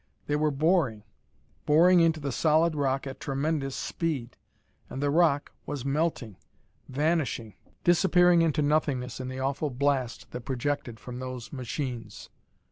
They 0.25 0.35
were 0.35 0.49
boring; 0.49 1.03
boring 1.67 1.99
into 1.99 2.19
the 2.19 2.31
solid 2.31 2.73
rock 2.75 3.05
at 3.05 3.19
tremendous 3.19 3.75
speed. 3.75 4.35
_And 4.89 4.99
the 4.99 5.11
rock 5.11 5.51
was 5.67 5.85
melting, 5.85 6.37
vanishing, 6.89 7.53
disappearing 7.83 8.41
into 8.41 8.63
nothingness 8.63 9.19
in 9.19 9.27
the 9.27 9.37
awful 9.39 9.69
blast 9.69 10.25
projected 10.43 10.99
from 10.99 11.19
those 11.19 11.53
machines! 11.53 12.31